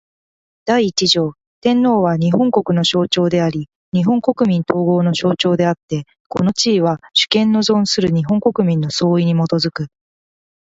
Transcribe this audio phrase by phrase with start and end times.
[0.65, 9.89] 第一条天皇は、日本国の象徴であり日本国民統合の象徴であつて、この地位は、主権の存する日本国民の総意に基く。